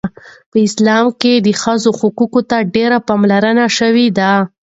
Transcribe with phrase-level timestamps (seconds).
[0.51, 4.33] په اسلام کې د ښځو حقوقو ته ډیره پاملرنه شوې ده.